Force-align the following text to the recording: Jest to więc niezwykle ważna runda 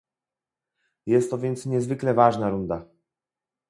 Jest 1.05 1.31
to 1.31 1.37
więc 1.37 1.65
niezwykle 1.65 2.13
ważna 2.13 2.49
runda 2.49 2.85